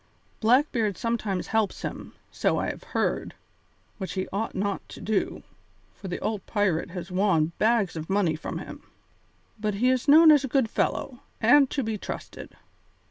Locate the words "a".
10.43-10.47